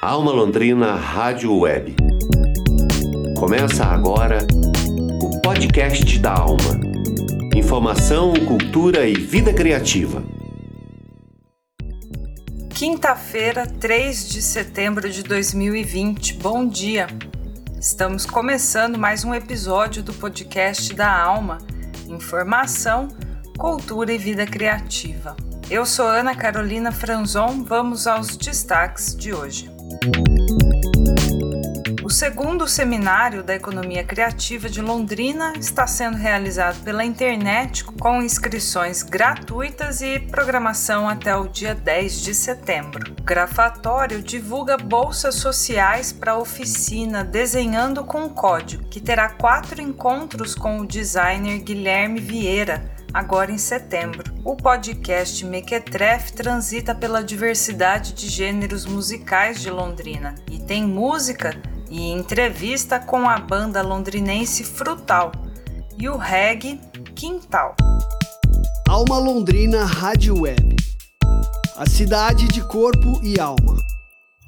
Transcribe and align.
Alma 0.00 0.30
Londrina 0.30 0.94
Rádio 0.94 1.58
Web. 1.58 1.96
Começa 3.36 3.84
agora 3.84 4.46
o 5.20 5.40
podcast 5.40 6.16
da 6.20 6.34
Alma. 6.34 6.78
Informação, 7.52 8.32
cultura 8.46 9.08
e 9.08 9.14
vida 9.14 9.52
criativa. 9.52 10.22
Quinta-feira, 12.70 13.66
3 13.66 14.28
de 14.28 14.40
setembro 14.40 15.10
de 15.10 15.24
2020. 15.24 16.34
Bom 16.34 16.68
dia. 16.68 17.08
Estamos 17.80 18.24
começando 18.24 18.96
mais 18.96 19.24
um 19.24 19.34
episódio 19.34 20.00
do 20.00 20.14
podcast 20.14 20.94
da 20.94 21.12
Alma. 21.12 21.58
Informação, 22.06 23.08
cultura 23.58 24.12
e 24.12 24.18
vida 24.18 24.46
criativa. 24.46 25.36
Eu 25.68 25.84
sou 25.84 26.06
Ana 26.06 26.36
Carolina 26.36 26.92
Franzon. 26.92 27.64
Vamos 27.64 28.06
aos 28.06 28.36
destaques 28.36 29.16
de 29.16 29.34
hoje. 29.34 29.76
O 32.08 32.10
segundo 32.10 32.66
seminário 32.66 33.42
da 33.42 33.54
Economia 33.54 34.02
Criativa 34.02 34.66
de 34.66 34.80
Londrina 34.80 35.52
está 35.58 35.86
sendo 35.86 36.16
realizado 36.16 36.82
pela 36.82 37.04
internet 37.04 37.84
com 37.84 38.22
inscrições 38.22 39.02
gratuitas 39.02 40.00
e 40.00 40.18
programação 40.18 41.06
até 41.06 41.36
o 41.36 41.46
dia 41.46 41.74
10 41.74 42.22
de 42.22 42.34
setembro. 42.34 43.12
O 43.20 43.22
Grafatório 43.22 44.22
divulga 44.22 44.78
bolsas 44.78 45.34
sociais 45.34 46.10
para 46.10 46.32
a 46.32 46.38
oficina 46.38 47.22
Desenhando 47.22 48.02
com 48.02 48.26
Código, 48.30 48.84
que 48.84 49.00
terá 49.00 49.28
quatro 49.28 49.82
encontros 49.82 50.54
com 50.54 50.80
o 50.80 50.86
designer 50.86 51.58
Guilherme 51.58 52.20
Vieira 52.20 52.97
agora 53.12 53.50
em 53.50 53.58
setembro. 53.58 54.24
O 54.44 54.56
podcast 54.56 55.44
Mequetrefe 55.44 56.32
transita 56.32 56.94
pela 56.94 57.22
diversidade 57.22 58.12
de 58.12 58.28
gêneros 58.28 58.84
musicais 58.84 59.60
de 59.60 59.70
Londrina 59.70 60.34
e 60.50 60.58
tem 60.58 60.84
música 60.84 61.60
e 61.90 62.10
entrevista 62.10 62.98
com 62.98 63.28
a 63.28 63.38
banda 63.38 63.82
londrinense 63.82 64.64
Frutal 64.64 65.32
e 65.98 66.08
o 66.08 66.16
reggae 66.16 66.80
Quintal. 67.14 67.74
Alma 68.88 69.18
Londrina 69.18 69.84
Rádio 69.84 70.42
Web. 70.42 70.76
A 71.76 71.86
cidade 71.86 72.48
de 72.48 72.66
corpo 72.66 73.20
e 73.22 73.38
alma. 73.38 73.76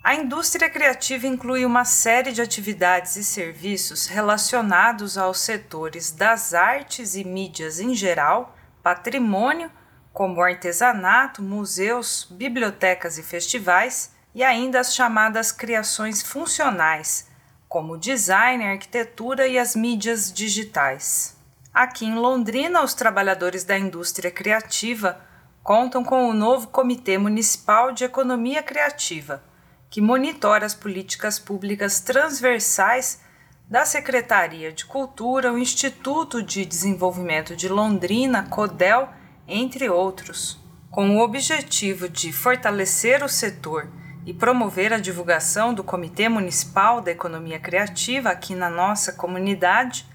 A 0.02 0.14
indústria 0.14 0.70
criativa 0.70 1.26
inclui 1.26 1.66
uma 1.66 1.84
série 1.84 2.32
de 2.32 2.40
atividades 2.40 3.16
e 3.16 3.22
serviços 3.22 4.06
relacionados 4.06 5.18
aos 5.18 5.40
setores 5.40 6.10
das 6.10 6.54
artes 6.54 7.14
e 7.14 7.22
mídias 7.22 7.78
em 7.80 7.94
geral, 7.94 8.56
patrimônio, 8.82 9.70
como 10.10 10.40
artesanato, 10.40 11.42
museus, 11.42 12.26
bibliotecas 12.30 13.18
e 13.18 13.22
festivais, 13.22 14.10
e 14.34 14.42
ainda 14.42 14.80
as 14.80 14.94
chamadas 14.94 15.52
criações 15.52 16.22
funcionais, 16.22 17.28
como 17.68 17.98
design, 17.98 18.64
arquitetura 18.64 19.46
e 19.46 19.58
as 19.58 19.76
mídias 19.76 20.32
digitais. 20.32 21.36
Aqui 21.74 22.06
em 22.06 22.14
Londrina, 22.14 22.82
os 22.82 22.94
trabalhadores 22.94 23.64
da 23.64 23.78
indústria 23.78 24.30
criativa 24.30 25.20
contam 25.62 26.02
com 26.02 26.26
o 26.26 26.32
novo 26.32 26.68
Comitê 26.68 27.18
Municipal 27.18 27.92
de 27.92 28.04
Economia 28.04 28.62
Criativa, 28.62 29.42
que 29.90 30.00
monitora 30.00 30.64
as 30.64 30.74
políticas 30.74 31.40
públicas 31.40 31.98
transversais 31.98 33.20
da 33.68 33.84
Secretaria 33.84 34.72
de 34.72 34.86
Cultura, 34.86 35.52
o 35.52 35.58
Instituto 35.58 36.40
de 36.40 36.64
Desenvolvimento 36.64 37.56
de 37.56 37.68
Londrina, 37.68 38.44
CODEL, 38.44 39.08
entre 39.48 39.90
outros, 39.90 40.60
com 40.90 41.16
o 41.16 41.20
objetivo 41.20 42.08
de 42.08 42.32
fortalecer 42.32 43.24
o 43.24 43.28
setor 43.28 43.88
e 44.24 44.32
promover 44.32 44.92
a 44.92 44.98
divulgação 44.98 45.74
do 45.74 45.82
Comitê 45.82 46.28
Municipal 46.28 47.00
da 47.00 47.10
Economia 47.10 47.58
Criativa 47.58 48.30
aqui 48.30 48.54
na 48.54 48.70
nossa 48.70 49.12
comunidade, 49.12 50.06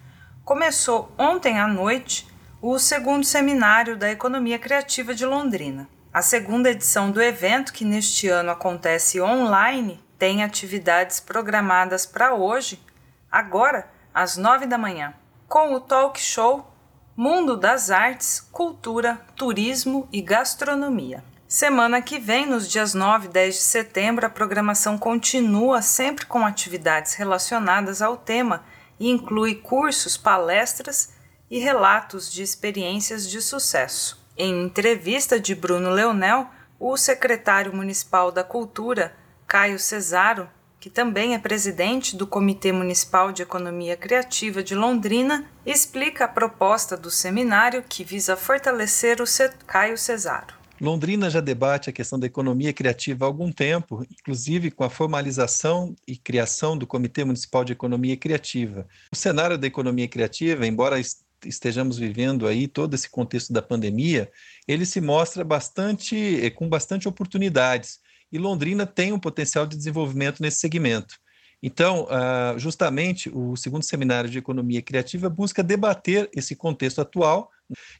começou 0.45 1.13
ontem 1.17 1.59
à 1.59 1.67
noite 1.67 2.27
o 2.61 2.79
segundo 2.79 3.25
seminário 3.25 3.97
da 3.97 4.09
Economia 4.09 4.57
Criativa 4.57 5.13
de 5.13 5.25
Londrina. 5.25 5.89
A 6.15 6.21
segunda 6.21 6.71
edição 6.71 7.11
do 7.11 7.21
evento, 7.21 7.73
que 7.73 7.83
neste 7.83 8.29
ano 8.29 8.49
acontece 8.49 9.19
online, 9.19 10.01
tem 10.17 10.45
atividades 10.45 11.19
programadas 11.19 12.05
para 12.05 12.33
hoje 12.33 12.81
agora 13.29 13.91
às 14.13 14.37
nove 14.37 14.65
da 14.65 14.77
manhã, 14.77 15.13
com 15.45 15.73
o 15.73 15.81
talk 15.81 16.17
show 16.17 16.73
Mundo 17.17 17.57
das 17.57 17.91
Artes, 17.91 18.39
Cultura, 18.39 19.19
Turismo 19.35 20.07
e 20.09 20.21
Gastronomia. 20.21 21.21
Semana 21.49 22.01
que 22.01 22.17
vem, 22.17 22.45
nos 22.45 22.69
dias 22.69 22.93
9 22.93 23.25
e 23.25 23.31
10 23.31 23.55
de 23.55 23.61
setembro, 23.61 24.25
a 24.25 24.29
programação 24.29 24.97
continua 24.97 25.81
sempre 25.81 26.25
com 26.25 26.45
atividades 26.45 27.15
relacionadas 27.15 28.01
ao 28.01 28.15
tema 28.15 28.63
e 28.97 29.11
inclui 29.11 29.55
cursos, 29.55 30.15
palestras 30.15 31.11
e 31.51 31.59
relatos 31.59 32.31
de 32.31 32.41
experiências 32.41 33.29
de 33.29 33.41
sucesso. 33.41 34.24
Em 34.37 34.65
entrevista 34.65 35.39
de 35.39 35.55
Bruno 35.55 35.89
Leonel, 35.89 36.49
o 36.77 36.97
secretário 36.97 37.73
municipal 37.73 38.33
da 38.33 38.43
Cultura, 38.43 39.15
Caio 39.47 39.79
Cesaro, 39.79 40.49
que 40.77 40.89
também 40.89 41.33
é 41.33 41.39
presidente 41.39 42.17
do 42.17 42.27
Comitê 42.27 42.73
Municipal 42.73 43.31
de 43.31 43.41
Economia 43.41 43.95
Criativa 43.95 44.61
de 44.61 44.75
Londrina, 44.75 45.45
explica 45.65 46.25
a 46.25 46.27
proposta 46.27 46.97
do 46.97 47.09
seminário 47.09 47.81
que 47.87 48.03
visa 48.03 48.35
fortalecer 48.35 49.21
o 49.21 49.25
Caio 49.65 49.97
Cesaro. 49.97 50.53
Londrina 50.81 51.29
já 51.29 51.39
debate 51.39 51.89
a 51.89 51.93
questão 51.93 52.19
da 52.19 52.27
economia 52.27 52.73
criativa 52.73 53.23
há 53.23 53.27
algum 53.27 53.49
tempo, 53.49 54.05
inclusive 54.11 54.69
com 54.69 54.83
a 54.83 54.89
formalização 54.89 55.95
e 56.05 56.17
criação 56.17 56.77
do 56.77 56.85
Comitê 56.85 57.23
Municipal 57.23 57.63
de 57.63 57.71
Economia 57.71 58.17
Criativa. 58.17 58.85
O 59.13 59.15
cenário 59.15 59.57
da 59.57 59.65
economia 59.65 60.09
criativa, 60.09 60.67
embora 60.67 60.99
estejamos 61.45 61.97
vivendo 61.97 62.47
aí 62.47 62.67
todo 62.67 62.93
esse 62.93 63.09
contexto 63.09 63.53
da 63.53 63.61
pandemia, 63.61 64.29
ele 64.67 64.85
se 64.85 64.99
mostra 64.99 65.43
bastante 65.43 66.51
com 66.55 66.67
bastante 66.67 67.07
oportunidades 67.07 67.99
e 68.31 68.37
Londrina 68.37 68.85
tem 68.85 69.13
um 69.13 69.19
potencial 69.19 69.65
de 69.65 69.77
desenvolvimento 69.77 70.41
nesse 70.41 70.57
segmento. 70.57 71.15
Então, 71.63 72.03
uh, 72.05 72.59
justamente, 72.59 73.29
o 73.33 73.55
segundo 73.55 73.83
seminário 73.83 74.29
de 74.29 74.37
economia 74.37 74.81
criativa 74.81 75.29
busca 75.29 75.63
debater 75.63 76.29
esse 76.35 76.55
contexto 76.55 77.01
atual 77.01 77.49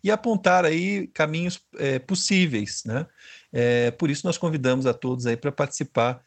e 0.04 0.12
apontar 0.12 0.66
aí 0.66 1.08
caminhos 1.08 1.60
é, 1.78 1.98
possíveis, 1.98 2.84
né? 2.86 3.08
É, 3.52 3.90
por 3.92 4.12
isso 4.12 4.28
nós 4.28 4.38
convidamos 4.38 4.86
a 4.86 4.94
todos 4.94 5.26
aí 5.26 5.36
para 5.36 5.52
participar. 5.52 6.22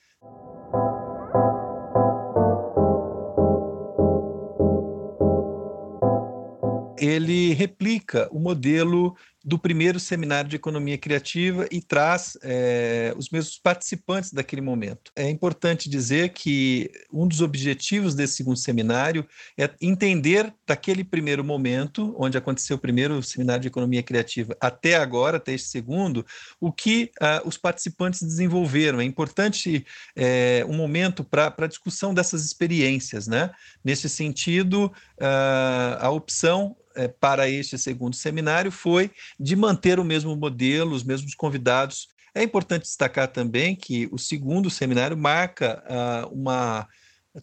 Ele 7.00 7.52
replica 7.52 8.28
o 8.30 8.38
modelo 8.38 9.16
do 9.44 9.58
primeiro 9.58 10.00
seminário 10.00 10.50
de 10.50 10.56
economia 10.56 10.98
criativa 10.98 11.66
e 11.70 11.80
traz 11.80 12.36
é, 12.42 13.14
os 13.16 13.30
mesmos 13.30 13.58
participantes 13.58 14.32
daquele 14.32 14.60
momento. 14.60 15.12
É 15.14 15.28
importante 15.30 15.88
dizer 15.88 16.30
que 16.30 16.90
um 17.12 17.26
dos 17.26 17.40
objetivos 17.40 18.14
desse 18.14 18.36
segundo 18.36 18.56
seminário 18.56 19.26
é 19.56 19.70
entender 19.80 20.52
daquele 20.66 21.04
primeiro 21.04 21.44
momento, 21.44 22.14
onde 22.18 22.36
aconteceu 22.36 22.76
o 22.76 22.80
primeiro 22.80 23.22
seminário 23.22 23.62
de 23.62 23.68
economia 23.68 24.02
criativa, 24.02 24.56
até 24.60 24.96
agora, 24.96 25.36
até 25.36 25.52
este 25.52 25.68
segundo, 25.68 26.26
o 26.60 26.72
que 26.72 27.10
uh, 27.20 27.46
os 27.46 27.56
participantes 27.56 28.22
desenvolveram. 28.22 29.00
É 29.00 29.04
importante 29.04 29.86
é, 30.16 30.64
um 30.68 30.74
momento 30.74 31.22
para 31.22 31.54
a 31.56 31.66
discussão 31.66 32.12
dessas 32.12 32.44
experiências. 32.44 33.28
Né? 33.28 33.50
Nesse 33.84 34.08
sentido, 34.08 34.92
uh, 35.20 35.98
a 36.00 36.10
opção 36.10 36.76
é, 36.98 37.06
para 37.06 37.48
este 37.48 37.78
segundo 37.78 38.16
seminário 38.16 38.72
foi 38.72 39.10
de 39.38 39.54
manter 39.54 39.98
o 39.98 40.04
mesmo 40.04 40.34
modelo, 40.36 40.94
os 40.94 41.04
mesmos 41.04 41.34
convidados. 41.34 42.08
É 42.34 42.42
importante 42.42 42.82
destacar 42.82 43.28
também 43.28 43.74
que 43.74 44.08
o 44.12 44.18
segundo 44.18 44.70
seminário 44.70 45.16
marca 45.16 45.82
uh, 45.86 46.34
uma 46.34 46.88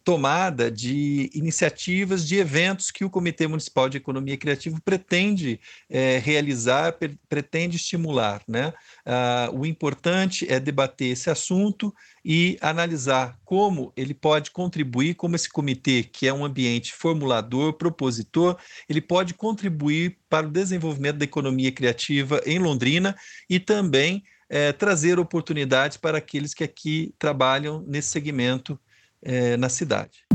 tomada 0.04 0.70
de 0.72 1.30
iniciativas, 1.34 2.28
de 2.28 2.38
eventos 2.38 2.92
que 2.92 3.06
o 3.06 3.10
Comitê 3.10 3.48
Municipal 3.48 3.88
de 3.88 3.98
Economia 3.98 4.38
Criativa 4.38 4.80
pretende 4.84 5.60
é, 5.90 6.18
realizar, 6.18 6.98
pretende 7.30 7.78
estimular. 7.78 8.42
Né? 8.48 8.74
Ah, 9.06 9.50
o 9.54 9.66
importante 9.66 10.52
é 10.52 10.60
debater 10.60 11.12
esse 11.12 11.30
assunto 11.30 11.94
e 12.24 12.58
analisar 12.62 13.38
como 13.46 13.94
ele 13.96 14.14
pode 14.14 14.52
contribuir, 14.52 15.16
como 15.16 15.36
esse 15.36 15.50
comitê, 15.50 16.04
que 16.04 16.28
é 16.28 16.34
um 16.34 16.44
ambiente 16.44 16.94
formulador, 16.94 17.74
propositor, 17.74 18.58
ele 18.90 19.02
pode 19.02 19.34
contribuir 19.34 20.18
para 20.30 20.48
o 20.48 20.52
desenvolvimento 20.52 21.18
da 21.18 21.26
economia 21.26 21.72
criativa 21.72 22.42
em 22.46 22.60
Londrina 22.60 23.16
e 23.50 23.60
também 23.60 24.24
é, 24.50 24.72
trazer 24.72 25.20
oportunidades 25.20 25.98
para 25.98 26.18
aqueles 26.18 26.54
que 26.54 26.64
aqui 26.64 27.14
trabalham 27.18 27.84
nesse 27.88 28.10
segmento 28.10 28.80
é, 29.22 29.58
na 29.58 29.70
cidade. 29.70 30.26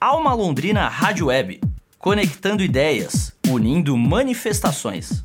Alma 0.00 0.34
Londrina 0.34 0.88
Rádio 0.88 1.26
Web, 1.26 1.60
conectando 1.98 2.62
ideias, 2.62 3.32
unindo 3.48 3.96
manifestações. 3.96 5.24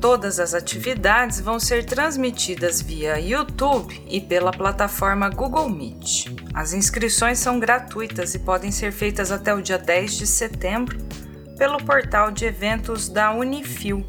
Todas 0.00 0.40
as 0.40 0.54
atividades 0.54 1.40
vão 1.40 1.60
ser 1.60 1.84
transmitidas 1.84 2.80
via 2.80 3.20
YouTube 3.20 4.02
e 4.08 4.18
pela 4.18 4.50
plataforma 4.50 5.28
Google 5.28 5.68
Meet. 5.68 6.26
As 6.54 6.72
inscrições 6.72 7.38
são 7.38 7.60
gratuitas 7.60 8.34
e 8.34 8.38
podem 8.38 8.72
ser 8.72 8.92
feitas 8.92 9.30
até 9.30 9.54
o 9.54 9.60
dia 9.60 9.78
10 9.78 10.16
de 10.16 10.26
setembro 10.26 10.98
pelo 11.58 11.76
portal 11.84 12.30
de 12.30 12.46
eventos 12.46 13.10
da 13.10 13.30
Unifil. 13.32 14.02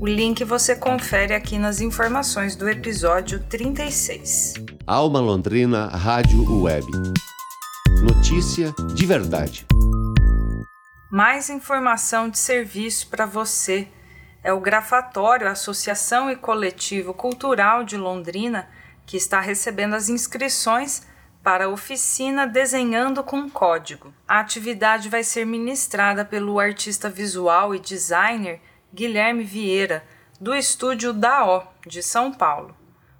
O 0.00 0.06
link 0.06 0.42
você 0.42 0.74
confere 0.74 1.32
aqui 1.32 1.56
nas 1.56 1.80
informações 1.80 2.56
do 2.56 2.68
episódio 2.68 3.38
36. 3.44 4.54
Alma 4.90 5.20
Londrina 5.20 5.88
Rádio 5.88 6.62
Web. 6.62 6.86
Notícia 8.02 8.72
de 8.94 9.04
verdade. 9.04 9.66
Mais 11.12 11.50
informação 11.50 12.30
de 12.30 12.38
serviço 12.38 13.06
para 13.08 13.26
você 13.26 13.86
é 14.42 14.50
o 14.50 14.58
Grafatório 14.58 15.46
Associação 15.46 16.30
e 16.30 16.36
Coletivo 16.36 17.12
Cultural 17.12 17.84
de 17.84 17.98
Londrina, 17.98 18.66
que 19.04 19.18
está 19.18 19.40
recebendo 19.40 19.92
as 19.92 20.08
inscrições 20.08 21.06
para 21.42 21.66
a 21.66 21.68
oficina 21.68 22.46
Desenhando 22.46 23.22
com 23.22 23.46
Código. 23.50 24.14
A 24.26 24.40
atividade 24.40 25.10
vai 25.10 25.22
ser 25.22 25.44
ministrada 25.44 26.24
pelo 26.24 26.58
artista 26.58 27.10
visual 27.10 27.74
e 27.74 27.78
designer 27.78 28.58
Guilherme 28.94 29.44
Vieira, 29.44 30.02
do 30.40 30.54
estúdio 30.54 31.12
DAO, 31.12 31.74
de 31.86 32.02
São 32.02 32.32
Paulo. 32.32 32.77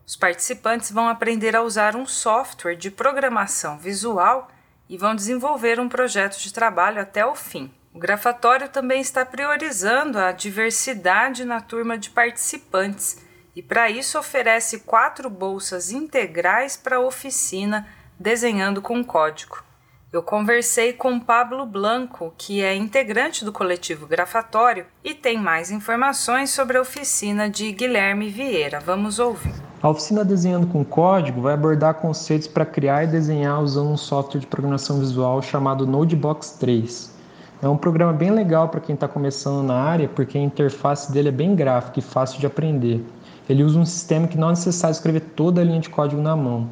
Os 0.08 0.16
participantes 0.16 0.90
vão 0.90 1.06
aprender 1.06 1.55
a 1.55 1.60
usar 1.60 1.94
um 1.94 2.06
software 2.06 2.76
de 2.76 2.90
programação 2.90 3.76
visual 3.76 4.49
e 4.88 4.96
vão 4.96 5.14
desenvolver 5.14 5.78
um 5.78 5.87
projeto 5.87 6.38
de 6.38 6.50
trabalho 6.50 6.99
até 6.99 7.26
o 7.26 7.34
fim. 7.34 7.70
O 7.93 7.99
Grafatório 7.99 8.70
também 8.70 9.02
está 9.02 9.26
priorizando 9.26 10.19
a 10.19 10.32
diversidade 10.32 11.44
na 11.44 11.60
turma 11.60 11.99
de 11.99 12.08
participantes 12.08 13.19
e, 13.55 13.62
para 13.62 13.90
isso, 13.90 14.19
oferece 14.19 14.78
quatro 14.81 15.28
bolsas 15.28 15.93
integrais 15.93 16.75
para 16.75 16.96
a 16.96 17.00
oficina 17.00 17.87
Desenhando 18.19 18.81
com 18.81 19.04
Código. 19.04 19.62
Eu 20.11 20.22
conversei 20.22 20.94
com 20.94 21.20
Pablo 21.20 21.66
Blanco, 21.66 22.32
que 22.38 22.62
é 22.62 22.75
integrante 22.75 23.44
do 23.44 23.52
coletivo 23.52 24.06
Grafatório 24.06 24.87
e 25.04 25.12
tem 25.12 25.37
mais 25.37 25.70
informações 25.70 26.49
sobre 26.49 26.78
a 26.78 26.81
oficina 26.81 27.50
de 27.50 27.70
Guilherme 27.72 28.31
Vieira. 28.31 28.81
Vamos 28.81 29.19
ouvir. 29.19 29.57
A 29.80 29.88
oficina 29.88 30.25
Desenhando 30.25 30.66
com 30.66 30.84
Código 30.84 31.40
vai 31.40 31.54
abordar 31.54 31.94
conceitos 31.94 32.48
para 32.48 32.66
criar 32.66 33.04
e 33.04 33.06
desenhar 33.06 33.62
usando 33.62 33.90
um 33.90 33.96
software 33.96 34.40
de 34.40 34.46
programação 34.46 34.98
visual 34.98 35.40
chamado 35.40 35.86
Nodebox 35.86 36.56
3. 36.58 37.14
É 37.62 37.69
um 37.69 37.76
programa 37.76 38.12
bem 38.12 38.32
legal 38.32 38.69
para 38.70 38.80
quem 38.80 38.96
está 38.96 39.06
começando 39.06 39.64
na 39.64 39.75
área, 39.75 40.08
porque 40.08 40.36
a 40.36 40.40
interface 40.40 41.12
dele 41.12 41.28
é 41.28 41.32
bem 41.32 41.54
gráfica 41.54 42.00
e 42.00 42.02
fácil 42.02 42.40
de 42.40 42.46
aprender. 42.46 43.06
Ele 43.48 43.62
usa 43.62 43.78
um 43.78 43.84
sistema 43.84 44.26
que 44.26 44.36
não 44.36 44.48
é 44.48 44.50
necessário 44.50 44.94
escrever 44.94 45.20
toda 45.36 45.60
a 45.60 45.64
linha 45.64 45.78
de 45.78 45.88
código 45.88 46.20
na 46.20 46.34
mão. 46.34 46.66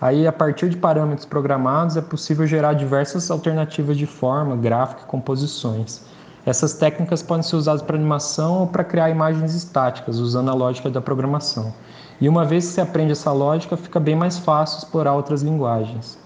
Aí, 0.00 0.26
a 0.26 0.32
partir 0.32 0.70
de 0.70 0.76
parâmetros 0.78 1.26
programados, 1.26 1.98
é 1.98 2.00
possível 2.00 2.46
gerar 2.46 2.72
diversas 2.72 3.30
alternativas 3.30 3.94
de 3.98 4.06
forma, 4.06 4.56
gráfica 4.56 5.02
e 5.02 5.06
composições. 5.06 6.02
Essas 6.48 6.72
técnicas 6.72 7.22
podem 7.22 7.42
ser 7.42 7.56
usadas 7.56 7.82
para 7.82 7.94
animação 7.94 8.60
ou 8.60 8.66
para 8.66 8.82
criar 8.82 9.10
imagens 9.10 9.54
estáticas, 9.54 10.18
usando 10.18 10.48
a 10.50 10.54
lógica 10.54 10.88
da 10.88 10.98
programação. 10.98 11.74
E 12.18 12.26
uma 12.26 12.42
vez 12.42 12.64
que 12.64 12.72
você 12.72 12.80
aprende 12.80 13.12
essa 13.12 13.30
lógica, 13.30 13.76
fica 13.76 14.00
bem 14.00 14.16
mais 14.16 14.38
fácil 14.38 14.78
explorar 14.78 15.12
outras 15.12 15.42
linguagens. 15.42 16.18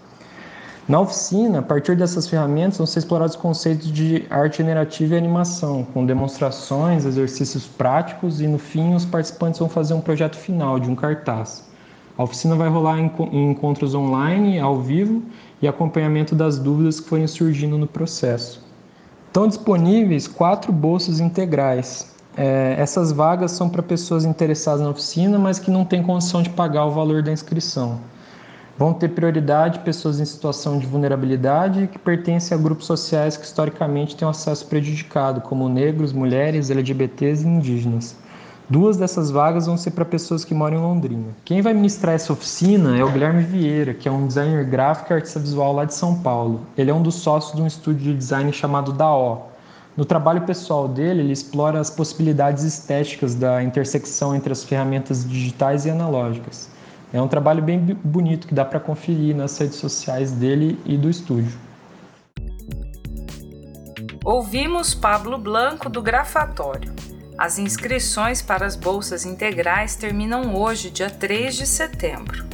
Na 0.89 1.01
oficina, 1.01 1.59
a 1.59 1.63
partir 1.63 1.97
dessas 1.97 2.29
ferramentas, 2.29 2.79
vão 2.79 2.87
ser 2.87 3.01
explorados 3.01 3.35
conceitos 3.35 3.91
de 3.91 4.25
arte 4.31 4.59
generativa 4.59 5.17
e 5.17 5.19
animação, 5.19 5.85
com 5.93 6.07
demonstrações, 6.07 7.05
exercícios 7.05 7.67
práticos 7.67 8.41
e, 8.41 8.47
no 8.47 8.59
fim, 8.59 8.95
os 8.95 9.05
participantes 9.05 9.59
vão 9.59 9.69
fazer 9.69 9.95
um 9.95 10.01
projeto 10.01 10.37
final 10.37 10.79
de 10.79 10.89
um 10.89 10.95
cartaz. 10.95 11.69
A 12.17 12.23
oficina 12.23 12.55
vai 12.55 12.69
rolar 12.69 12.97
em 13.01 13.51
encontros 13.51 13.93
online, 13.93 14.61
ao 14.61 14.81
vivo 14.81 15.21
e 15.61 15.67
acompanhamento 15.67 16.33
das 16.33 16.61
dúvidas 16.61 17.01
que 17.01 17.09
forem 17.09 17.27
surgindo 17.27 17.77
no 17.77 17.89
processo. 17.89 18.71
Estão 19.33 19.49
disponíveis 19.49 20.29
quatro 20.29 20.71
bolsas 20.71 21.19
integrais. 21.19 22.07
É, 22.37 22.77
essas 22.79 23.11
vagas 23.11 23.53
são 23.53 23.67
para 23.67 23.83
pessoas 23.83 24.27
interessadas 24.27 24.83
na 24.83 24.91
oficina, 24.91 25.39
mas 25.39 25.59
que 25.59 25.71
não 25.71 25.87
têm 25.87 26.03
condição 26.03 26.43
de 26.43 26.51
pagar 26.51 26.85
o 26.85 26.91
valor 26.91 27.23
da 27.23 27.33
inscrição. 27.33 27.99
Vão 28.77 28.93
ter 28.93 29.09
prioridade 29.09 29.79
pessoas 29.79 30.21
em 30.21 30.27
situação 30.27 30.79
de 30.79 30.85
vulnerabilidade 30.85 31.89
que 31.91 31.99
pertencem 31.99 32.55
a 32.55 32.61
grupos 32.61 32.85
sociais 32.85 33.35
que 33.35 33.47
historicamente 33.47 34.15
têm 34.15 34.29
um 34.29 34.31
acesso 34.31 34.67
prejudicado, 34.67 35.41
como 35.41 35.67
negros, 35.67 36.13
mulheres, 36.13 36.69
LGBTs 36.69 37.43
e 37.43 37.49
indígenas. 37.49 38.15
Duas 38.73 38.97
dessas 38.97 39.31
vagas 39.31 39.67
vão 39.67 39.77
ser 39.77 39.91
para 39.91 40.03
pessoas 40.03 40.47
que 40.47 40.55
moram 40.55 40.79
em 40.79 40.81
Londrina. 40.81 41.27
Quem 41.45 41.61
vai 41.61 41.75
ministrar 41.75 42.15
essa 42.15 42.33
oficina 42.33 42.97
é 42.97 43.05
o 43.05 43.11
Guilherme 43.11 43.43
Vieira, 43.43 43.93
que 43.93 44.09
é 44.09 44.11
um 44.11 44.27
designer 44.27 44.65
gráfico 44.65 45.13
e 45.13 45.17
artista 45.17 45.39
visual 45.39 45.75
lá 45.75 45.85
de 45.85 45.93
São 45.93 46.19
Paulo. 46.23 46.63
Ele 46.75 46.91
é 46.91 46.95
um 46.95 47.03
dos 47.03 47.17
sócios 47.17 47.55
de 47.55 47.61
um 47.61 47.67
estúdio 47.67 48.05
de 48.05 48.15
design 48.15 48.51
chamado 48.51 48.91
DAO. 48.91 49.53
No 49.95 50.07
trabalho 50.07 50.41
pessoal 50.47 50.89
dele, 50.89 51.21
ele 51.21 51.35
explora 51.35 51.79
as 51.79 51.91
possibilidades 51.91 52.65
estéticas 52.65 53.35
da 53.35 53.63
intersecção 53.63 54.35
entre 54.35 54.51
as 54.51 54.65
ferramentas 54.65 55.23
digitais 55.23 55.85
e 55.85 55.91
analógicas. 55.91 56.71
É 57.13 57.21
um 57.21 57.29
trabalho 57.29 57.63
bem 57.63 57.79
bonito 58.03 58.47
que 58.47 58.55
dá 58.55 58.65
para 58.65 58.81
conferir 58.81 59.37
nas 59.37 59.59
redes 59.59 59.77
sociais 59.77 60.33
dele 60.33 60.79
e 60.87 60.97
do 60.97 61.11
estúdio. 61.11 61.59
Ouvimos 64.25 64.95
Pablo 64.95 65.37
Blanco 65.37 65.91
do 65.91 66.01
Grafatório. 66.01 67.12
As 67.37 67.59
inscrições 67.59 68.43
para 68.43 68.67
as 68.67 68.77
bolsas 68.77 69.25
integrais 69.25 69.97
terminam 69.97 70.55
hoje, 70.55 70.91
dia 70.91 71.11
3 71.11 71.57
de 71.57 71.67
setembro. 71.67 72.47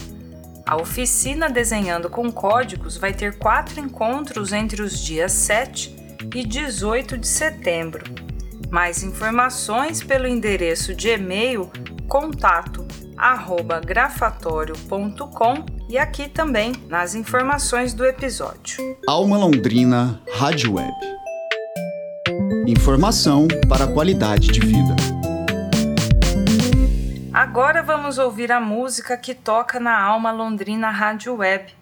A 0.65 0.77
oficina 0.77 1.49
Desenhando 1.49 2.11
com 2.11 2.31
Códigos 2.31 2.97
vai 2.97 3.13
ter 3.13 3.39
quatro 3.39 3.81
encontros 3.81 4.53
entre 4.53 4.83
os 4.83 5.01
dias 5.01 5.33
7 5.33 5.97
e 6.35 6.45
18 6.45 7.17
de 7.17 7.27
setembro. 7.27 8.05
Mais 8.71 9.03
informações 9.03 10.03
pelo 10.03 10.27
endereço 10.27 10.95
de 10.95 11.09
e-mail 11.09 11.71
contato 12.07 12.87
grafatório.com 13.85 15.65
e 15.89 15.99
aqui 15.99 16.29
também 16.29 16.73
nas 16.87 17.15
informações 17.15 17.95
do 17.95 18.05
episódio. 18.05 18.97
Alma 19.07 19.39
Londrina 19.39 20.21
Rádio 20.35 20.75
Web. 20.75 20.95
Informação 22.67 23.47
para 23.69 23.85
a 23.85 23.93
qualidade 23.93 24.49
de 24.49 24.61
vida. 24.61 24.95
Agora 27.33 27.83
vamos 27.83 28.19
ouvir 28.19 28.51
a 28.51 28.61
música 28.61 29.17
que 29.17 29.35
toca 29.35 29.79
na 29.79 30.01
Alma 30.01 30.31
Londrina 30.31 30.91
Rádio 30.91 31.37
Web. 31.37 31.75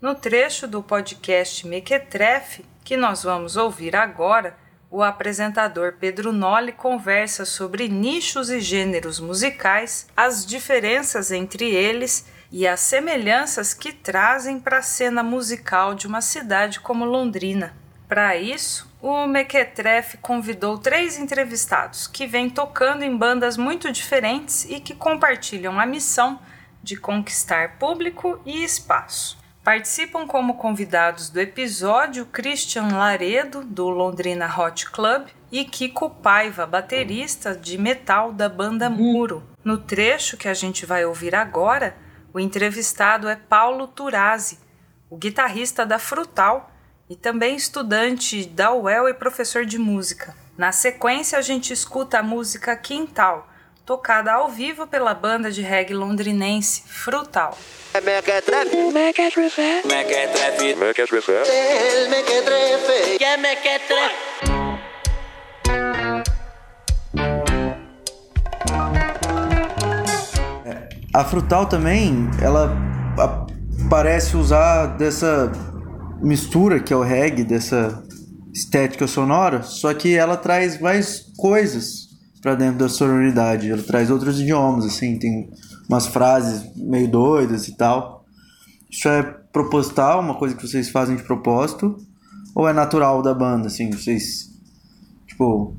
No 0.00 0.14
trecho 0.14 0.66
do 0.66 0.82
podcast 0.82 1.66
Mequetrefe, 1.66 2.64
que 2.84 2.96
nós 2.96 3.22
vamos 3.22 3.56
ouvir 3.56 3.94
agora, 3.94 4.56
o 4.90 5.02
apresentador 5.02 5.94
Pedro 6.00 6.32
Nolli 6.32 6.72
conversa 6.72 7.44
sobre 7.44 7.88
nichos 7.88 8.48
e 8.48 8.60
gêneros 8.60 9.20
musicais, 9.20 10.06
as 10.16 10.46
diferenças 10.46 11.30
entre 11.30 11.66
eles 11.74 12.26
e 12.50 12.66
as 12.66 12.80
semelhanças 12.80 13.74
que 13.74 13.92
trazem 13.92 14.60
para 14.60 14.78
a 14.78 14.82
cena 14.82 15.22
musical 15.22 15.94
de 15.94 16.06
uma 16.06 16.20
cidade 16.20 16.80
como 16.80 17.04
Londrina. 17.04 17.74
Para 18.08 18.36
isso, 18.36 18.85
o 19.00 19.26
Mequetrefe 19.26 20.16
convidou 20.18 20.78
três 20.78 21.18
entrevistados 21.18 22.06
que 22.06 22.26
vêm 22.26 22.48
tocando 22.48 23.02
em 23.02 23.16
bandas 23.16 23.56
muito 23.56 23.92
diferentes 23.92 24.64
e 24.64 24.80
que 24.80 24.94
compartilham 24.94 25.78
a 25.78 25.86
missão 25.86 26.38
de 26.82 26.96
conquistar 26.96 27.78
público 27.78 28.40
e 28.46 28.64
espaço. 28.64 29.38
Participam 29.62 30.26
como 30.26 30.54
convidados 30.54 31.28
do 31.28 31.40
episódio 31.40 32.24
Christian 32.26 32.86
Laredo, 32.96 33.64
do 33.64 33.88
Londrina 33.88 34.46
Hot 34.56 34.88
Club, 34.90 35.26
e 35.50 35.64
Kiko 35.64 36.08
Paiva, 36.08 36.66
baterista 36.66 37.54
de 37.54 37.76
metal 37.76 38.32
da 38.32 38.48
banda 38.48 38.88
Muro. 38.88 39.42
No 39.64 39.78
trecho 39.78 40.36
que 40.36 40.48
a 40.48 40.54
gente 40.54 40.86
vai 40.86 41.04
ouvir 41.04 41.34
agora, 41.34 41.96
o 42.32 42.38
entrevistado 42.38 43.28
é 43.28 43.34
Paulo 43.34 43.88
Turazzi, 43.88 44.58
o 45.10 45.16
guitarrista 45.16 45.84
da 45.84 45.98
Frutal 45.98 46.70
e 47.08 47.14
também 47.14 47.56
estudante 47.56 48.44
da 48.46 48.72
UEL 48.72 49.08
e 49.08 49.14
professor 49.14 49.64
de 49.64 49.78
música. 49.78 50.34
Na 50.58 50.72
sequência, 50.72 51.38
a 51.38 51.42
gente 51.42 51.72
escuta 51.72 52.18
a 52.18 52.22
música 52.22 52.74
Quintal 52.76 53.48
tocada 53.84 54.32
ao 54.32 54.48
vivo 54.48 54.84
pela 54.84 55.14
banda 55.14 55.48
de 55.48 55.62
reggae 55.62 55.94
londrinense 55.94 56.82
Frutal. 56.88 57.56
A 71.14 71.24
Frutal 71.24 71.66
também, 71.66 72.28
ela 72.42 72.76
parece 73.88 74.36
usar 74.36 74.86
dessa 74.98 75.52
mistura 76.20 76.80
que 76.80 76.92
é 76.92 76.96
o 76.96 77.02
reggae, 77.02 77.44
dessa 77.44 78.02
estética 78.52 79.06
sonora, 79.06 79.62
só 79.62 79.92
que 79.92 80.14
ela 80.14 80.36
traz 80.36 80.80
mais 80.80 81.30
coisas 81.36 82.08
para 82.40 82.54
dentro 82.54 82.78
da 82.78 82.88
sororidade. 82.88 83.70
Ela 83.70 83.82
traz 83.82 84.10
outros 84.10 84.40
idiomas, 84.40 84.84
assim, 84.84 85.18
tem 85.18 85.50
umas 85.88 86.06
frases 86.06 86.64
meio 86.76 87.08
doidas 87.08 87.68
e 87.68 87.76
tal. 87.76 88.24
Isso 88.90 89.08
é 89.08 89.22
proposital, 89.52 90.20
uma 90.20 90.34
coisa 90.34 90.54
que 90.54 90.66
vocês 90.66 90.88
fazem 90.88 91.16
de 91.16 91.22
propósito? 91.22 91.96
Ou 92.54 92.68
é 92.68 92.72
natural 92.72 93.20
da 93.20 93.34
banda, 93.34 93.66
assim, 93.66 93.90
vocês... 93.90 94.50
Tipo, 95.26 95.74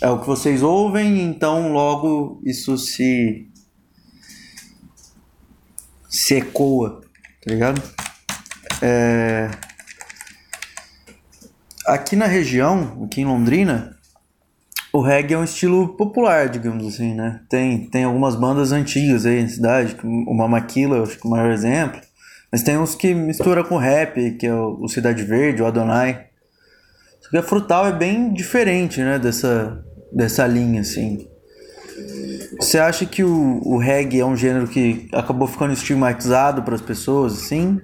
é 0.00 0.08
o 0.08 0.20
que 0.20 0.26
vocês 0.26 0.62
ouvem, 0.62 1.22
então 1.22 1.72
logo 1.72 2.40
isso 2.44 2.78
se... 2.78 3.46
Se 6.08 6.34
ecoa, 6.34 7.02
tá 7.44 7.52
ligado? 7.52 7.82
É... 8.82 9.50
Aqui 11.86 12.14
na 12.14 12.26
região, 12.26 13.04
aqui 13.04 13.22
em 13.22 13.24
Londrina, 13.24 13.96
o 14.92 15.00
reggae 15.00 15.34
é 15.34 15.38
um 15.38 15.44
estilo 15.44 15.96
popular, 15.96 16.48
digamos 16.48 16.86
assim, 16.86 17.14
né? 17.14 17.40
Tem, 17.48 17.88
tem 17.88 18.04
algumas 18.04 18.34
bandas 18.34 18.72
antigas 18.72 19.24
aí 19.24 19.42
na 19.42 19.48
cidade, 19.48 19.96
o 20.02 20.34
Mamaquila, 20.34 21.02
acho 21.02 21.18
que 21.18 21.26
é 21.26 21.28
o 21.28 21.30
maior 21.30 21.50
exemplo. 21.50 22.00
Mas 22.50 22.62
tem 22.62 22.76
uns 22.76 22.96
que 22.96 23.14
mistura 23.14 23.62
com 23.62 23.76
rap, 23.76 24.32
que 24.32 24.46
é 24.46 24.54
o, 24.54 24.88
Cidade 24.88 25.22
Verde, 25.22 25.62
o 25.62 25.66
Adonai. 25.66 26.26
Só 27.20 27.30
que 27.30 27.36
a 27.36 27.42
Frutal 27.42 27.86
é 27.86 27.92
bem 27.92 28.32
diferente, 28.32 29.00
né, 29.00 29.18
dessa, 29.18 29.84
dessa 30.12 30.46
linha, 30.46 30.80
assim. 30.80 31.28
Você 32.58 32.78
acha 32.78 33.06
que 33.06 33.22
o, 33.22 33.60
o 33.64 33.78
reggae 33.78 34.18
é 34.18 34.26
um 34.26 34.36
gênero 34.36 34.66
que 34.66 35.08
acabou 35.12 35.46
ficando 35.46 35.72
estigmatizado 35.72 36.62
para 36.62 36.74
as 36.74 36.80
pessoas, 36.80 37.34
assim? 37.34 37.80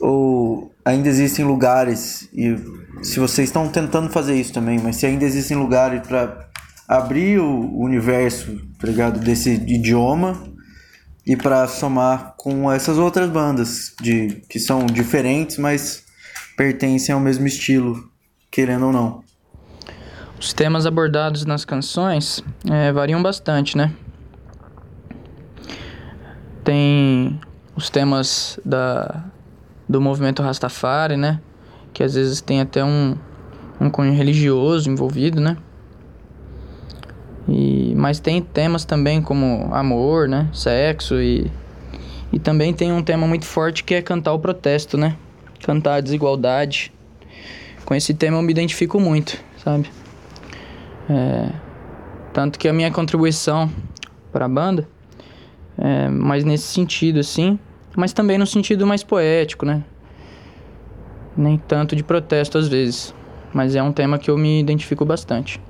Ou 0.00 0.72
ainda 0.84 1.08
existem 1.08 1.44
lugares, 1.44 2.28
e 2.32 2.56
se 3.02 3.18
vocês 3.18 3.48
estão 3.48 3.68
tentando 3.68 4.08
fazer 4.08 4.34
isso 4.34 4.52
também, 4.52 4.78
mas 4.78 4.96
se 4.96 5.06
ainda 5.06 5.24
existem 5.24 5.56
lugares 5.56 6.06
para 6.06 6.48
abrir 6.86 7.38
o 7.38 7.78
universo, 7.78 8.56
tá 8.78 8.86
ligado, 8.86 9.20
desse 9.20 9.50
idioma 9.50 10.42
e 11.26 11.36
para 11.36 11.68
somar 11.68 12.34
com 12.38 12.72
essas 12.72 12.96
outras 12.96 13.28
bandas 13.28 13.94
de 14.00 14.42
que 14.48 14.58
são 14.58 14.86
diferentes, 14.86 15.58
mas 15.58 16.04
pertencem 16.56 17.14
ao 17.14 17.20
mesmo 17.20 17.46
estilo, 17.46 18.10
querendo 18.50 18.86
ou 18.86 18.92
não. 18.92 19.22
Os 20.40 20.52
temas 20.52 20.86
abordados 20.86 21.44
nas 21.44 21.64
canções 21.64 22.42
é, 22.70 22.92
variam 22.92 23.22
bastante, 23.22 23.76
né? 23.76 23.92
Tem 26.64 27.38
os 27.76 27.90
temas 27.90 28.58
da, 28.64 29.24
do 29.88 30.00
movimento 30.00 30.42
Rastafari, 30.42 31.16
né? 31.16 31.40
Que 31.92 32.02
às 32.02 32.14
vezes 32.14 32.40
tem 32.40 32.60
até 32.60 32.84
um, 32.84 33.16
um 33.80 33.88
cunho 33.88 34.12
religioso 34.12 34.90
envolvido, 34.90 35.40
né? 35.40 35.56
E, 37.48 37.94
mas 37.96 38.20
tem 38.20 38.42
temas 38.42 38.84
também 38.84 39.22
como 39.22 39.70
amor, 39.72 40.28
né? 40.28 40.48
Sexo 40.52 41.20
e, 41.20 41.50
e 42.30 42.38
também 42.38 42.74
tem 42.74 42.92
um 42.92 43.02
tema 43.02 43.26
muito 43.26 43.46
forte 43.46 43.82
que 43.82 43.94
é 43.94 44.02
cantar 44.02 44.32
o 44.32 44.38
protesto, 44.38 44.98
né? 44.98 45.16
Cantar 45.64 45.94
a 45.94 46.00
desigualdade. 46.00 46.92
Com 47.84 47.94
esse 47.94 48.12
tema 48.12 48.36
eu 48.36 48.42
me 48.42 48.52
identifico 48.52 49.00
muito, 49.00 49.38
sabe? 49.64 49.90
É, 51.08 51.50
tanto 52.34 52.58
que 52.58 52.68
a 52.68 52.72
minha 52.72 52.90
contribuição 52.90 53.70
para 54.30 54.44
a 54.44 54.48
banda 54.48 54.86
é 55.78 56.08
mais 56.08 56.44
nesse 56.44 56.64
sentido, 56.64 57.20
assim, 57.20 57.58
mas 57.96 58.12
também 58.12 58.38
no 58.38 58.46
sentido 58.46 58.86
mais 58.86 59.02
poético, 59.02 59.64
né? 59.64 59.84
Nem 61.36 61.56
tanto 61.56 61.94
de 61.94 62.02
protesto 62.02 62.58
às 62.58 62.68
vezes, 62.68 63.14
mas 63.52 63.74
é 63.74 63.82
um 63.82 63.92
tema 63.92 64.18
que 64.18 64.30
eu 64.30 64.36
me 64.36 64.60
identifico 64.60 65.04
bastante. 65.04 65.60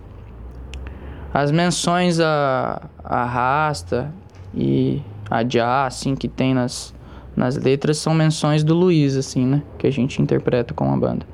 As 1.33 1.51
menções 1.51 2.21
a, 2.21 2.89
a 3.05 3.25
Rasta 3.25 4.13
e 4.55 5.03
a 5.31 5.47
Já, 5.47 5.87
assim, 5.87 6.15
que 6.17 6.27
tem 6.27 6.55
nas, 6.55 6.95
nas 7.37 7.57
letras, 7.57 7.99
são 7.99 8.15
menções 8.15 8.65
do 8.65 8.75
Luiz, 8.75 9.17
assim, 9.17 9.47
né? 9.47 9.63
Que 9.77 9.87
a 9.87 9.91
gente 9.91 10.23
interpreta 10.23 10.73
com 10.73 10.93
a 10.93 10.97
banda. 10.97 11.27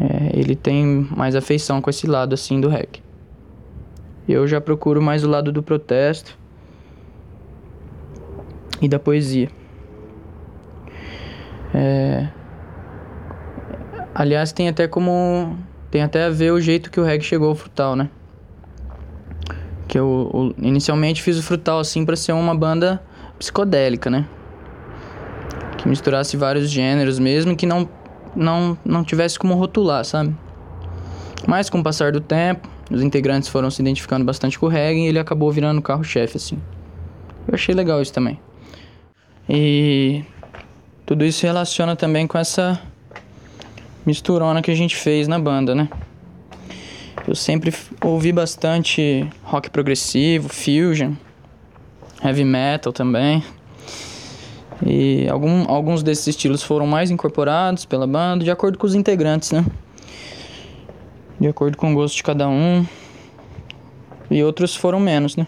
É, 0.00 0.30
ele 0.32 0.56
tem 0.56 1.06
mais 1.14 1.36
afeição 1.36 1.82
com 1.82 1.90
esse 1.90 2.06
lado, 2.06 2.32
assim, 2.32 2.58
do 2.58 2.68
reggae. 2.68 3.02
Eu 4.26 4.46
já 4.46 4.60
procuro 4.60 5.02
mais 5.02 5.24
o 5.24 5.28
lado 5.28 5.52
do 5.52 5.62
protesto 5.62 6.38
e 8.80 8.88
da 8.88 8.98
poesia. 8.98 9.48
É... 11.74 12.28
Aliás, 14.14 14.52
tem 14.52 14.68
até 14.68 14.88
como 14.88 15.56
tem 15.90 16.02
até 16.02 16.24
a 16.24 16.30
ver 16.30 16.52
o 16.52 16.60
jeito 16.60 16.90
que 16.90 17.00
o 17.00 17.04
reggae 17.04 17.24
chegou 17.24 17.48
ao 17.48 17.54
Frutal, 17.54 17.96
né? 17.96 18.08
Que 19.88 19.98
eu, 19.98 20.30
eu 20.32 20.64
inicialmente 20.64 21.22
fiz 21.22 21.36
o 21.38 21.42
Frutal 21.42 21.80
assim 21.80 22.04
para 22.04 22.16
ser 22.16 22.32
uma 22.32 22.54
banda 22.54 23.02
psicodélica, 23.38 24.08
né? 24.08 24.26
Que 25.78 25.88
misturasse 25.88 26.36
vários 26.36 26.70
gêneros 26.70 27.18
mesmo 27.18 27.56
que 27.56 27.66
não 27.66 27.88
não 28.36 28.78
não 28.84 29.02
tivesse 29.02 29.38
como 29.38 29.54
rotular, 29.54 30.04
sabe? 30.04 30.34
Mas 31.46 31.70
com 31.70 31.80
o 31.80 31.82
passar 31.82 32.12
do 32.12 32.20
tempo, 32.20 32.68
os 32.90 33.02
integrantes 33.02 33.48
foram 33.48 33.70
se 33.70 33.80
identificando 33.80 34.24
bastante 34.24 34.58
com 34.58 34.66
o 34.66 34.68
reggae 34.68 35.00
e 35.00 35.06
ele 35.06 35.18
acabou 35.18 35.50
virando 35.50 35.78
o 35.78 35.82
carro-chefe 35.82 36.36
assim. 36.36 36.58
Eu 37.48 37.54
achei 37.54 37.74
legal 37.74 38.00
isso 38.02 38.12
também. 38.12 38.38
E 39.52 40.24
tudo 41.04 41.24
isso 41.24 41.44
relaciona 41.44 41.96
também 41.96 42.24
com 42.24 42.38
essa 42.38 42.80
misturona 44.06 44.62
que 44.62 44.70
a 44.70 44.74
gente 44.76 44.94
fez 44.94 45.26
na 45.26 45.40
banda, 45.40 45.74
né? 45.74 45.88
Eu 47.26 47.34
sempre 47.34 47.74
ouvi 48.00 48.30
bastante 48.30 49.28
rock 49.42 49.68
progressivo, 49.68 50.48
fusion, 50.48 51.14
heavy 52.22 52.44
metal 52.44 52.92
também. 52.92 53.42
E 54.86 55.28
algum, 55.28 55.68
alguns 55.68 56.04
desses 56.04 56.28
estilos 56.28 56.62
foram 56.62 56.86
mais 56.86 57.10
incorporados 57.10 57.84
pela 57.84 58.06
banda, 58.06 58.44
de 58.44 58.52
acordo 58.52 58.78
com 58.78 58.86
os 58.86 58.94
integrantes, 58.94 59.50
né? 59.50 59.66
De 61.40 61.48
acordo 61.48 61.76
com 61.76 61.90
o 61.90 61.94
gosto 61.96 62.14
de 62.14 62.22
cada 62.22 62.48
um. 62.48 62.86
E 64.30 64.44
outros 64.44 64.76
foram 64.76 65.00
menos, 65.00 65.34
né? 65.34 65.44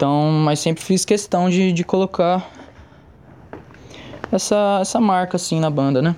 Então, 0.00 0.32
mas 0.32 0.60
sempre 0.60 0.82
fiz 0.82 1.04
questão 1.04 1.50
de, 1.50 1.72
de 1.72 1.84
colocar 1.84 2.50
essa, 4.32 4.78
essa 4.80 4.98
marca 4.98 5.36
assim 5.36 5.60
na 5.60 5.68
banda, 5.68 6.00
né? 6.00 6.16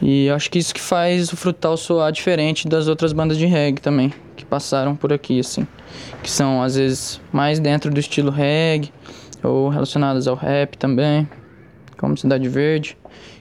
E 0.00 0.30
acho 0.30 0.48
que 0.48 0.56
isso 0.56 0.72
que 0.72 0.80
faz 0.80 1.32
o 1.32 1.36
Frutal 1.36 1.76
soar 1.76 2.12
diferente 2.12 2.68
das 2.68 2.86
outras 2.86 3.12
bandas 3.12 3.36
de 3.36 3.44
reggae 3.46 3.80
também, 3.80 4.14
que 4.36 4.44
passaram 4.44 4.94
por 4.94 5.12
aqui, 5.12 5.40
assim. 5.40 5.66
Que 6.22 6.30
são, 6.30 6.62
às 6.62 6.76
vezes, 6.76 7.20
mais 7.32 7.58
dentro 7.58 7.90
do 7.90 7.98
estilo 7.98 8.30
reggae, 8.30 8.92
ou 9.42 9.68
relacionadas 9.68 10.28
ao 10.28 10.36
rap 10.36 10.78
também, 10.78 11.28
como 11.98 12.16
Cidade 12.16 12.48
Verde, 12.48 12.96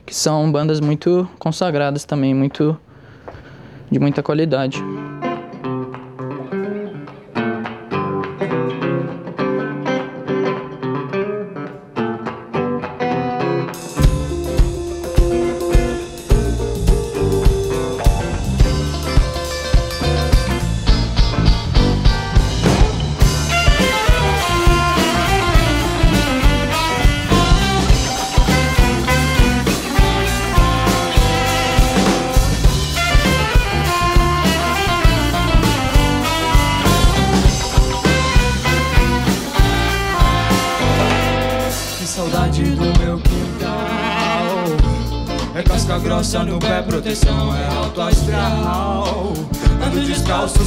que 0.08 0.16
são 0.16 0.52
bandas 0.52 0.80
muito 0.80 1.30
consagradas 1.38 2.04
também, 2.04 2.34
muito 2.34 2.76
de 3.92 4.00
muita 4.00 4.24
qualidade. 4.24 4.82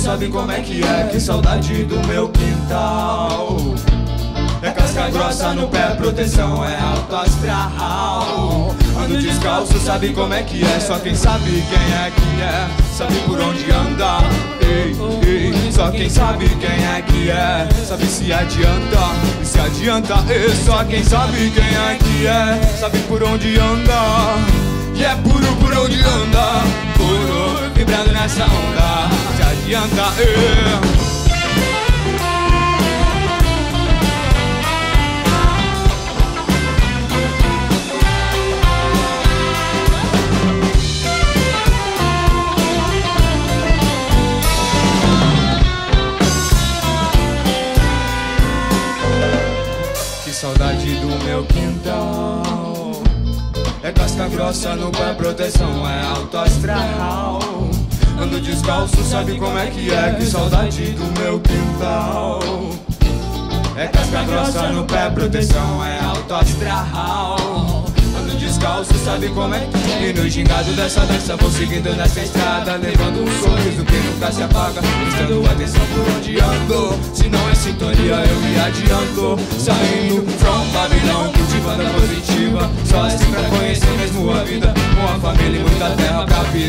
Sabe 0.08 0.28
como 0.28 0.50
é 0.50 0.60
que 0.60 0.82
é, 0.82 1.08
que 1.10 1.20
saudade 1.20 1.84
do 1.84 1.98
meu 2.06 2.28
quintal. 2.30 3.56
É 4.62 4.70
casca 4.70 5.10
grossa 5.10 5.52
no 5.52 5.68
pé, 5.68 5.94
proteção 5.96 6.64
é 6.64 6.78
alto 6.80 7.14
astral. 7.14 8.74
Ando 8.96 9.18
descalço, 9.18 9.78
sabe 9.78 10.14
como 10.14 10.32
é 10.32 10.42
que 10.42 10.64
é, 10.64 10.80
só 10.80 10.98
quem 10.98 11.14
sabe 11.14 11.62
quem 11.68 11.94
é 11.94 12.10
que 12.10 12.42
é, 12.42 12.68
sabe 12.96 13.14
por 13.26 13.38
onde 13.38 13.70
anda. 13.70 14.18
Ei, 14.60 14.96
ei, 15.28 15.72
só 15.72 15.90
quem 15.90 16.08
sabe 16.08 16.48
quem 16.48 16.70
é 16.70 17.02
que 17.02 17.30
é, 17.30 17.68
sabe 17.86 18.06
se 18.06 18.32
adianta, 18.32 18.98
e 19.42 19.44
se 19.44 19.60
adianta. 19.60 20.14
E 20.32 20.56
só 20.64 20.84
quem 20.84 21.04
sabe 21.04 21.50
quem 21.50 21.64
é 21.64 21.98
que 21.98 22.26
é, 22.26 22.76
sabe 22.78 22.98
por 23.00 23.22
onde 23.22 23.58
anda. 23.58 24.67
E 24.98 25.04
é 25.04 25.14
puro 25.14 25.56
por 25.60 25.72
onde 25.78 26.00
anda 26.00 26.64
Puro, 26.96 27.72
vibrando 27.72 28.10
nessa 28.10 28.44
onda 28.46 29.08
Se 29.36 29.42
adianta, 29.42 30.02
é. 30.20 31.07
Casca 54.18 54.28
grossa 54.30 54.76
pé, 54.90 55.14
proteção 55.14 55.88
é 55.88 56.02
alto 56.02 56.38
astral. 56.38 57.38
Ando 58.20 58.40
descalço, 58.40 59.00
sabe 59.04 59.38
como 59.38 59.56
é 59.56 59.66
que 59.66 59.94
é? 59.94 60.14
Que 60.14 60.26
saudade 60.26 60.86
do 60.90 61.20
meu 61.20 61.38
quintal. 61.38 62.40
É 63.76 63.86
casca 63.86 64.24
grossa 64.24 64.68
no 64.70 64.84
pé, 64.84 65.08
proteção 65.10 65.84
é 65.84 66.00
alto 66.00 66.34
astral 66.34 67.86
descalço, 68.38 68.94
sabe 69.04 69.28
como 69.28 69.54
é? 69.54 69.68
E 70.00 70.12
no 70.12 70.28
gingado 70.28 70.72
dessa 70.72 71.00
dança 71.06 71.36
vou 71.36 71.50
seguindo 71.50 71.94
nessa 71.94 72.20
estrada 72.20 72.76
Levando 72.76 73.22
um 73.22 73.42
sorriso 73.42 73.84
que 73.84 73.96
nunca 73.96 74.32
se 74.32 74.42
apaga 74.42 74.80
Prestando 74.80 75.44
atenção 75.50 75.82
por 75.86 76.16
onde 76.16 76.38
ando 76.40 76.98
Se 77.12 77.28
não 77.28 77.48
é 77.50 77.54
sintonia 77.54 78.14
eu 78.14 78.40
me 78.40 78.58
adianto 78.60 79.38
Saindo 79.58 80.30
from 80.38 80.66
Babilão, 80.72 81.32
cultivando 81.32 81.82
a 81.82 81.90
positiva 81.90 82.70
Só 82.84 83.07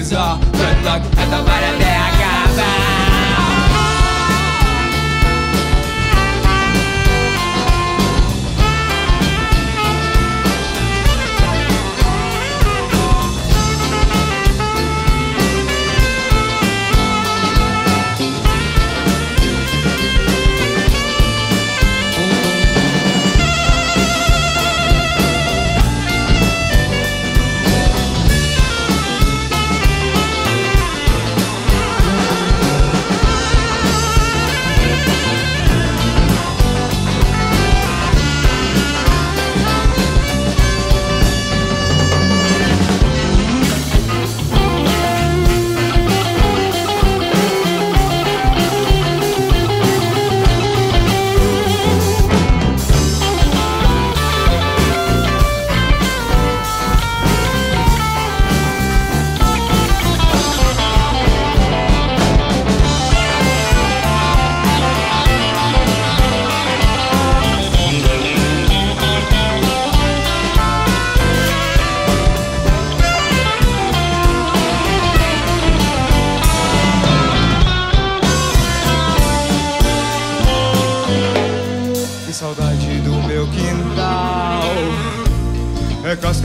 pra 0.10 0.40
pisar 0.40 0.40
Dreadlock, 0.54 1.06
essa 1.18 1.44
para 1.44 1.70
até 1.70 1.99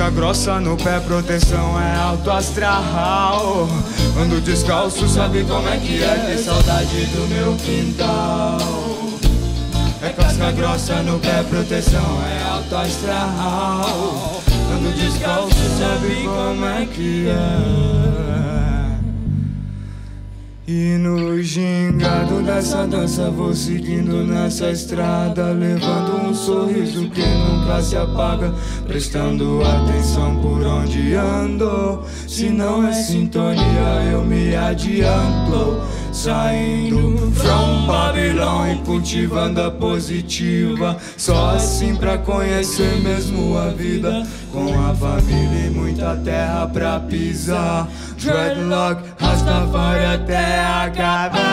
grossa 0.02 0.61
no 0.61 0.76
pé, 0.76 0.98
proteção 1.00 1.80
é 1.80 1.96
alto 1.96 2.30
astral. 2.30 3.68
Ando 4.20 4.40
descalço, 4.40 5.09
sabe 5.09 5.44
como 5.44 5.68
é 5.68 5.76
que 5.76 6.02
é? 6.02 6.14
Ter 6.26 6.38
saudade 6.38 7.07
do 7.07 7.28
meu 7.28 7.54
quintal. 7.57 8.59
É 10.02 10.09
casca 10.11 10.50
grossa 10.52 11.02
no 11.02 11.18
pé, 11.20 11.42
proteção 11.48 12.22
é 12.28 12.42
alto 12.50 12.76
astral. 12.76 14.42
Ando 14.74 14.90
descalço, 14.96 15.54
sabe 15.78 16.24
como 16.24 16.66
é 16.66 16.87
que 16.87 17.28
é? 17.28 17.94
E 20.66 20.96
no 20.98 21.16
gingado 21.42 22.42
dessa 22.42 22.86
dança 22.86 23.30
vou 23.30 23.54
seguindo 23.54 24.24
nessa 24.24 24.70
estrada 24.70 25.52
Levando 25.52 26.28
um 26.28 26.34
sorriso 26.34 27.08
que 27.10 27.22
nunca 27.22 27.82
se 27.82 27.96
apaga 27.96 28.52
Prestando 28.86 29.62
atenção 29.62 30.36
por 30.36 30.64
onde 30.66 31.14
ando. 31.14 32.02
Se 32.28 32.50
não 32.50 32.86
é 32.86 32.92
sintonia 32.92 34.10
eu 34.10 34.24
me 34.24 34.54
adianto. 34.54 35.82
Saindo 36.12 37.32
from 37.32 37.86
Babylon 37.86 38.72
e 38.72 38.76
cultivando 38.84 39.60
a 39.60 39.70
positiva 39.70 40.96
Só 41.16 41.50
assim 41.50 41.96
pra 41.96 42.18
conhecer 42.18 43.00
mesmo 43.00 43.58
a 43.58 43.68
vida. 43.68 44.26
Com 44.52 44.68
a 44.78 44.94
família 44.94 45.66
e 45.66 45.70
muita 45.70 46.16
terra 46.16 46.66
pra 46.68 47.00
pisar. 47.00 47.88
Dreadlock, 48.18 49.02
Rastafari 49.44 50.04
até 50.07 50.64
acabar. 50.64 51.44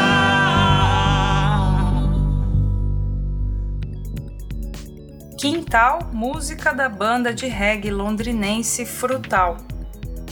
Quintal, 5.38 6.00
música 6.14 6.72
da 6.72 6.88
banda 6.88 7.34
de 7.34 7.48
reggae 7.48 7.92
londrinense 7.92 8.86
Frutal. 8.86 9.58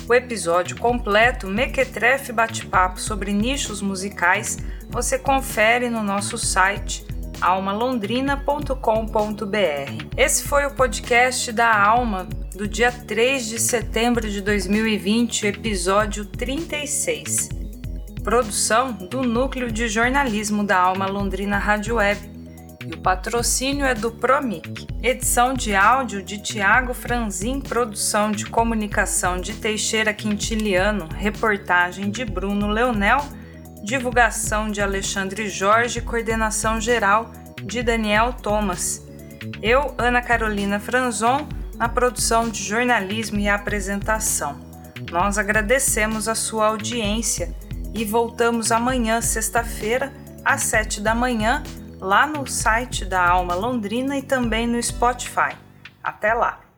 O 0.08 0.13
episódio 0.13 0.78
completo, 0.78 1.48
Mequetrefe 1.48 2.32
Bate-Papo 2.32 2.98
sobre 3.00 3.34
nichos 3.34 3.82
musicais, 3.82 4.58
você 4.89 5.19
confere 5.19 5.89
no 5.89 6.02
nosso 6.02 6.38
site 6.38 7.06
almalondrina.com.br. 7.41 10.06
Esse 10.15 10.43
foi 10.43 10.65
o 10.65 10.74
podcast 10.74 11.52
da 11.52 11.78
Alma 11.78 12.26
do 12.60 12.67
dia 12.67 12.91
3 12.91 13.48
de 13.48 13.58
setembro 13.58 14.30
de 14.30 14.41
2020, 14.41 15.48
episódio 15.48 16.26
36. 16.26 17.48
Produção 18.22 18.91
do 18.91 19.22
Núcleo 19.24 19.72
de 19.72 19.88
Jornalismo 19.88 20.62
da 20.62 20.78
Alma 20.78 21.06
Londrina 21.06 21.58
Rádio 21.58 21.95
Web 21.95 22.19
e 22.86 22.95
o 22.95 22.98
patrocínio 22.98 23.86
é 23.86 23.95
do 23.95 24.12
Promic. 24.12 24.86
Edição 25.02 25.54
de 25.54 25.74
áudio 25.74 26.22
de 26.22 26.38
Tiago 26.38 26.93
Franzin, 26.93 27.62
produção 27.62 28.30
de 28.30 28.45
comunicação 28.45 29.39
de 29.39 29.54
Teixeira 29.54 30.13
Quintiliano, 30.13 31.08
reportagem 31.15 32.12
de 32.12 32.26
Bruno 32.26 32.67
Leonel, 32.67 33.19
divulgação 33.86 34.69
de 34.69 34.82
Alexandre 34.82 35.48
Jorge, 35.48 36.02
coordenação 36.02 36.82
geral 36.82 37.32
de 37.63 37.82
Daniel 37.82 38.34
Thomas. 38.34 39.08
Eu, 39.62 39.95
Ana 39.98 40.22
Carolina 40.22 40.78
Franzon, 40.78 41.48
na 41.80 41.89
produção 41.89 42.50
de 42.50 42.62
jornalismo 42.62 43.39
e 43.39 43.48
apresentação. 43.48 44.60
Nós 45.10 45.38
agradecemos 45.38 46.28
a 46.28 46.36
sua 46.36 46.68
audiência 46.68 47.56
e 47.94 48.04
voltamos 48.04 48.72
amanhã, 48.72 49.22
sexta-feira, 49.22 50.13
às 50.44 50.63
sete 50.63 51.00
da 51.00 51.15
manhã 51.15 51.63
lá 52.00 52.28
no 52.28 52.46
site 52.46 53.06
da 53.06 53.26
Alma 53.26 53.56
Londrina 53.56 54.18
e 54.18 54.22
também 54.22 54.68
no 54.68 54.82
Spotify. 54.82 55.56
Até 56.04 56.34
lá! 56.34 56.68